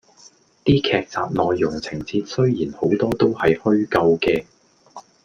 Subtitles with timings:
[0.65, 4.45] 啲劇集內容情節雖然好多都係虛構嘅